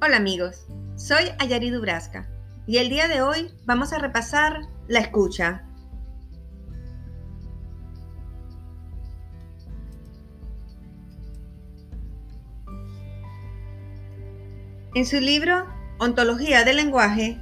Hola 0.00 0.16
amigos, 0.16 0.66
soy 0.96 1.24
Ayari 1.38 1.68
Dubrasca 1.68 2.30
y 2.66 2.78
el 2.78 2.88
día 2.88 3.08
de 3.08 3.20
hoy 3.20 3.50
vamos 3.66 3.92
a 3.92 3.98
repasar 3.98 4.60
la 4.86 5.00
escucha. 5.00 5.64
En 14.94 15.04
su 15.04 15.20
libro 15.20 15.66
Ontología 15.98 16.64
del 16.64 16.76
lenguaje, 16.76 17.38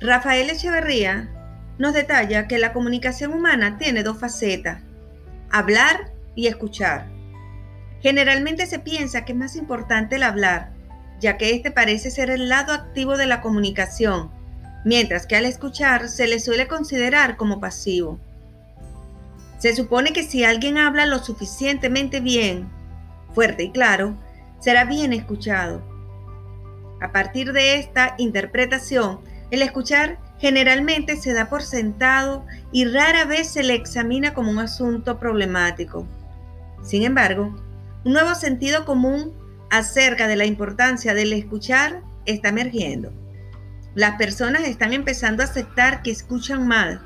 Rafael 0.00 0.50
Echeverría 0.50 1.37
nos 1.78 1.94
detalla 1.94 2.48
que 2.48 2.58
la 2.58 2.72
comunicación 2.72 3.32
humana 3.32 3.78
tiene 3.78 4.02
dos 4.02 4.18
facetas, 4.18 4.82
hablar 5.50 6.12
y 6.34 6.48
escuchar. 6.48 7.06
Generalmente 8.00 8.66
se 8.66 8.78
piensa 8.78 9.24
que 9.24 9.32
es 9.32 9.38
más 9.38 9.56
importante 9.56 10.16
el 10.16 10.22
hablar, 10.22 10.72
ya 11.20 11.36
que 11.36 11.54
este 11.54 11.70
parece 11.70 12.10
ser 12.10 12.30
el 12.30 12.48
lado 12.48 12.72
activo 12.72 13.16
de 13.16 13.26
la 13.26 13.40
comunicación, 13.40 14.30
mientras 14.84 15.26
que 15.26 15.36
al 15.36 15.46
escuchar 15.46 16.08
se 16.08 16.26
le 16.26 16.38
suele 16.40 16.68
considerar 16.68 17.36
como 17.36 17.60
pasivo. 17.60 18.18
Se 19.58 19.74
supone 19.74 20.12
que 20.12 20.22
si 20.22 20.44
alguien 20.44 20.78
habla 20.78 21.06
lo 21.06 21.18
suficientemente 21.18 22.20
bien, 22.20 22.68
fuerte 23.34 23.64
y 23.64 23.70
claro, 23.70 24.16
será 24.60 24.84
bien 24.84 25.12
escuchado. 25.12 25.82
A 27.00 27.10
partir 27.12 27.52
de 27.52 27.76
esta 27.78 28.14
interpretación, 28.18 29.20
el 29.50 29.62
escuchar 29.62 30.18
generalmente 30.38 31.16
se 31.16 31.32
da 31.32 31.48
por 31.48 31.62
sentado 31.62 32.44
y 32.72 32.84
rara 32.84 33.24
vez 33.24 33.48
se 33.48 33.62
le 33.62 33.74
examina 33.74 34.34
como 34.34 34.50
un 34.50 34.58
asunto 34.58 35.18
problemático. 35.18 36.06
Sin 36.82 37.02
embargo, 37.02 37.54
un 38.04 38.12
nuevo 38.12 38.34
sentido 38.34 38.84
común 38.84 39.32
acerca 39.70 40.28
de 40.28 40.36
la 40.36 40.46
importancia 40.46 41.14
del 41.14 41.32
escuchar 41.32 42.02
está 42.26 42.50
emergiendo. 42.50 43.12
Las 43.94 44.16
personas 44.16 44.62
están 44.62 44.92
empezando 44.92 45.42
a 45.42 45.46
aceptar 45.46 46.02
que 46.02 46.10
escuchan 46.10 46.66
mal. 46.66 47.02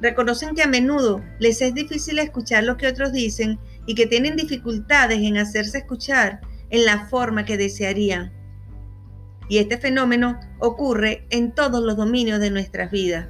Reconocen 0.00 0.54
que 0.54 0.62
a 0.62 0.68
menudo 0.68 1.24
les 1.40 1.60
es 1.60 1.74
difícil 1.74 2.20
escuchar 2.20 2.62
lo 2.62 2.76
que 2.76 2.86
otros 2.86 3.12
dicen 3.12 3.58
y 3.86 3.94
que 3.96 4.06
tienen 4.06 4.36
dificultades 4.36 5.18
en 5.18 5.38
hacerse 5.38 5.78
escuchar 5.78 6.40
en 6.70 6.84
la 6.84 7.06
forma 7.06 7.44
que 7.44 7.56
desearían. 7.56 8.37
Y 9.48 9.58
este 9.58 9.78
fenómeno 9.78 10.38
ocurre 10.58 11.26
en 11.30 11.52
todos 11.52 11.82
los 11.82 11.96
dominios 11.96 12.40
de 12.40 12.50
nuestras 12.50 12.90
vidas. 12.90 13.28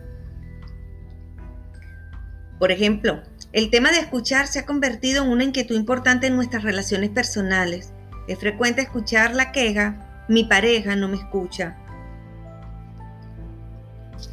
Por 2.58 2.72
ejemplo, 2.72 3.22
el 3.52 3.70
tema 3.70 3.92
de 3.92 3.98
escuchar 3.98 4.46
se 4.46 4.58
ha 4.58 4.66
convertido 4.66 5.24
en 5.24 5.30
una 5.30 5.44
inquietud 5.44 5.76
importante 5.76 6.26
en 6.26 6.36
nuestras 6.36 6.64
relaciones 6.64 7.10
personales. 7.10 7.92
Es 8.26 8.38
frecuente 8.38 8.82
escuchar 8.82 9.34
la 9.34 9.52
queja, 9.52 10.24
mi 10.28 10.44
pareja 10.44 10.96
no 10.96 11.08
me 11.08 11.16
escucha. 11.16 11.76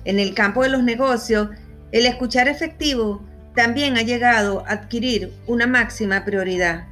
En 0.04 0.20
el 0.20 0.34
campo 0.34 0.64
de 0.64 0.70
los 0.70 0.84
negocios, 0.84 1.50
el 1.92 2.06
escuchar 2.06 2.48
efectivo 2.48 3.24
también 3.56 3.98
ha 3.98 4.02
llegado 4.02 4.66
a 4.68 4.72
adquirir 4.72 5.32
una 5.48 5.68
máxima 5.68 6.26
prioridad. 6.26 6.88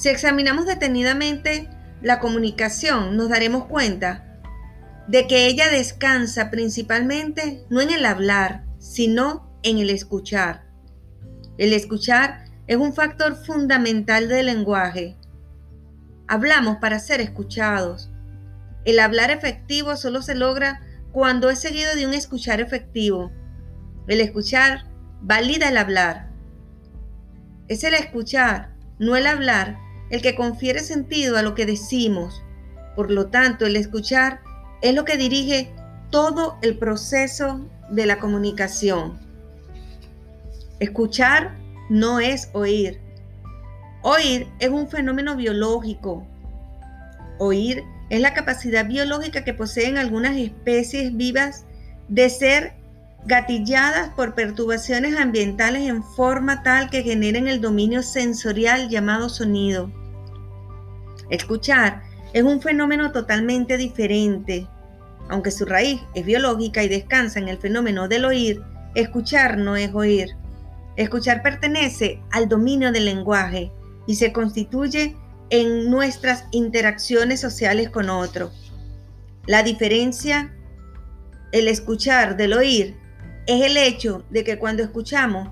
Si 0.00 0.08
examinamos 0.08 0.64
detenidamente 0.64 1.68
la 2.00 2.20
comunicación, 2.20 3.18
nos 3.18 3.28
daremos 3.28 3.66
cuenta 3.66 4.40
de 5.08 5.26
que 5.26 5.46
ella 5.46 5.68
descansa 5.68 6.50
principalmente 6.50 7.66
no 7.68 7.82
en 7.82 7.90
el 7.90 8.06
hablar, 8.06 8.64
sino 8.78 9.52
en 9.62 9.76
el 9.76 9.90
escuchar. 9.90 10.64
El 11.58 11.74
escuchar 11.74 12.46
es 12.66 12.78
un 12.78 12.94
factor 12.94 13.36
fundamental 13.44 14.30
del 14.30 14.46
lenguaje. 14.46 15.18
Hablamos 16.28 16.78
para 16.78 16.98
ser 16.98 17.20
escuchados. 17.20 18.10
El 18.86 19.00
hablar 19.00 19.30
efectivo 19.30 19.96
solo 19.96 20.22
se 20.22 20.34
logra 20.34 20.80
cuando 21.12 21.50
es 21.50 21.58
seguido 21.58 21.94
de 21.94 22.06
un 22.06 22.14
escuchar 22.14 22.62
efectivo. 22.62 23.30
El 24.06 24.22
escuchar 24.22 24.86
valida 25.20 25.68
el 25.68 25.76
hablar. 25.76 26.30
Es 27.68 27.84
el 27.84 27.92
escuchar, 27.92 28.74
no 28.98 29.14
el 29.14 29.26
hablar, 29.26 29.89
el 30.10 30.22
que 30.22 30.34
confiere 30.34 30.80
sentido 30.80 31.36
a 31.36 31.42
lo 31.42 31.54
que 31.54 31.66
decimos. 31.66 32.42
Por 32.96 33.10
lo 33.10 33.28
tanto, 33.28 33.66
el 33.66 33.76
escuchar 33.76 34.40
es 34.82 34.94
lo 34.94 35.04
que 35.04 35.16
dirige 35.16 35.72
todo 36.10 36.58
el 36.62 36.76
proceso 36.76 37.66
de 37.90 38.06
la 38.06 38.18
comunicación. 38.18 39.18
Escuchar 40.80 41.56
no 41.88 42.20
es 42.20 42.50
oír. 42.52 43.00
Oír 44.02 44.48
es 44.58 44.70
un 44.70 44.88
fenómeno 44.88 45.36
biológico. 45.36 46.26
Oír 47.38 47.84
es 48.08 48.20
la 48.20 48.34
capacidad 48.34 48.86
biológica 48.86 49.44
que 49.44 49.54
poseen 49.54 49.98
algunas 49.98 50.36
especies 50.36 51.16
vivas 51.16 51.64
de 52.08 52.28
ser 52.28 52.74
gatilladas 53.26 54.08
por 54.10 54.34
perturbaciones 54.34 55.16
ambientales 55.18 55.82
en 55.82 56.02
forma 56.02 56.62
tal 56.62 56.90
que 56.90 57.02
generen 57.02 57.46
el 57.46 57.60
dominio 57.60 58.02
sensorial 58.02 58.88
llamado 58.88 59.28
sonido. 59.28 59.92
Escuchar 61.28 62.02
es 62.32 62.42
un 62.42 62.60
fenómeno 62.60 63.12
totalmente 63.12 63.76
diferente. 63.76 64.66
Aunque 65.28 65.50
su 65.50 65.64
raíz 65.64 66.00
es 66.14 66.24
biológica 66.24 66.82
y 66.82 66.88
descansa 66.88 67.38
en 67.38 67.48
el 67.48 67.58
fenómeno 67.58 68.08
del 68.08 68.24
oír, 68.24 68.62
escuchar 68.94 69.58
no 69.58 69.76
es 69.76 69.94
oír. 69.94 70.28
Escuchar 70.96 71.42
pertenece 71.42 72.20
al 72.30 72.48
dominio 72.48 72.92
del 72.92 73.04
lenguaje 73.04 73.70
y 74.06 74.16
se 74.16 74.32
constituye 74.32 75.16
en 75.50 75.90
nuestras 75.90 76.46
interacciones 76.52 77.40
sociales 77.40 77.90
con 77.90 78.08
otro. 78.10 78.50
La 79.46 79.62
diferencia, 79.62 80.54
el 81.52 81.68
escuchar 81.68 82.36
del 82.36 82.52
oír, 82.52 82.96
es 83.46 83.62
el 83.64 83.76
hecho 83.76 84.24
de 84.30 84.44
que 84.44 84.58
cuando 84.58 84.82
escuchamos 84.82 85.48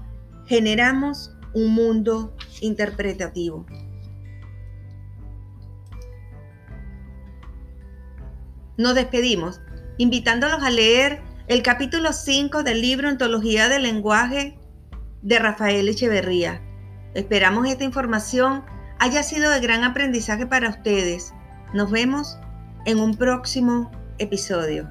generamos 0.47 1.33
un 1.55 1.75
mundo 1.75 2.37
interpretativo. 2.61 3.67
Nos 8.79 8.95
despedimos, 8.95 9.61
invitándolos 9.97 10.63
a 10.63 10.71
leer 10.71 11.21
el 11.49 11.65
capítulo 11.65 12.13
5 12.13 12.63
del 12.63 12.81
libro 12.81 13.09
Ontología 13.09 13.69
del 13.69 13.83
Lenguaje 13.83 14.57
de 15.21 15.39
Rafael 15.41 15.89
Echeverría. 15.89 16.63
Esperamos 17.13 17.67
esta 17.67 17.83
información 17.83 18.65
haya 19.01 19.25
sido 19.25 19.51
de 19.51 19.59
gran 19.59 19.83
aprendizaje 19.83 20.47
para 20.47 20.69
ustedes. 20.69 21.35
Nos 21.75 21.91
vemos 21.91 22.39
en 22.85 23.01
un 23.01 23.17
próximo 23.17 23.91
episodio. 24.19 24.89